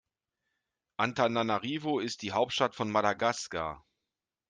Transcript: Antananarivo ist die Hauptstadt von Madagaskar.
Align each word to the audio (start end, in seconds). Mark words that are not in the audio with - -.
Antananarivo 0.97 1.99
ist 1.99 2.23
die 2.23 2.31
Hauptstadt 2.31 2.73
von 2.73 2.89
Madagaskar. 2.89 3.85